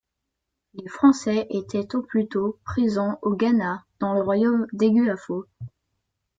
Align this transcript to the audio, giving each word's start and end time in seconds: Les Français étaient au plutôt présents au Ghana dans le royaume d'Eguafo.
Les 0.73 0.87
Français 0.87 1.45
étaient 1.51 1.95
au 1.95 2.01
plutôt 2.01 2.57
présents 2.65 3.19
au 3.21 3.35
Ghana 3.35 3.85
dans 3.99 4.15
le 4.15 4.23
royaume 4.23 4.65
d'Eguafo. 4.73 5.45